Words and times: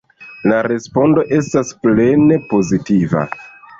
La 0.51 0.61
respondo 0.67 1.25
estas 1.39 1.75
plene 1.83 2.39
pozitiva. 2.55 3.23